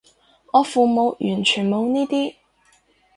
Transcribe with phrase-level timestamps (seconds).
[0.53, 2.33] 我父母完全冇呢啲